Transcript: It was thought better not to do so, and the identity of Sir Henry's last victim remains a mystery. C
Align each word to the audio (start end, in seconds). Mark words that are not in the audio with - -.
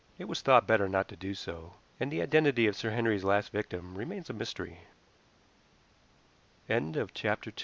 It 0.17 0.25
was 0.27 0.41
thought 0.41 0.65
better 0.65 0.89
not 0.89 1.07
to 1.09 1.15
do 1.15 1.35
so, 1.35 1.75
and 1.99 2.11
the 2.11 2.23
identity 2.23 2.65
of 2.65 2.75
Sir 2.75 2.89
Henry's 2.89 3.23
last 3.23 3.51
victim 3.51 3.93
remains 3.95 4.31
a 4.31 4.33
mystery. 4.33 4.79
C 6.67 7.51